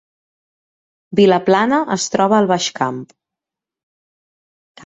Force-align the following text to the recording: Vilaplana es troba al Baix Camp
Vilaplana 1.19 1.81
es 1.97 2.07
troba 2.15 2.39
al 2.39 2.49
Baix 2.55 2.71
Camp 2.81 2.99